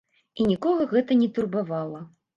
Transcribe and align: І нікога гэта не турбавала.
І 0.39 0.47
нікога 0.51 0.87
гэта 0.93 1.19
не 1.21 1.29
турбавала. 1.37 2.03